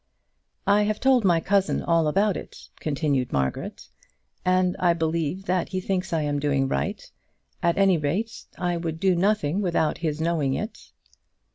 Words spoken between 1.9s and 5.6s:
about it," continued Margaret, "and I believe